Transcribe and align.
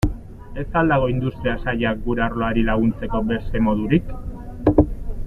Ez 0.55 0.63
al 0.79 0.87
dago 0.91 1.09
Industria 1.11 1.53
Sailak 1.65 2.01
gure 2.07 2.25
arloari 2.29 2.65
laguntzeko 2.71 3.23
beste 3.33 3.63
modurik? 3.67 4.13